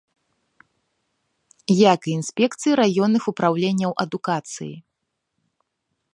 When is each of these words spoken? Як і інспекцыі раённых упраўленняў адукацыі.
Як 1.93 2.01
і 2.09 2.15
інспекцыі 2.21 2.73
раённых 2.81 3.23
упраўленняў 3.33 3.91
адукацыі. 4.07 4.73